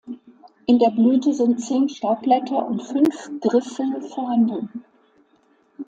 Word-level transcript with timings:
In 0.65 0.79
der 0.79 0.89
Blüte 0.89 1.31
sind 1.31 1.61
zehn 1.63 1.87
Staubblätter 1.87 2.65
und 2.65 2.81
fünf 2.81 3.29
Griffel 3.39 4.01
vorhanden. 4.01 4.83